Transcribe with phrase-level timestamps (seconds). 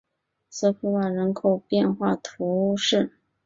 [0.49, 3.11] 瑟普瓦人口变化图示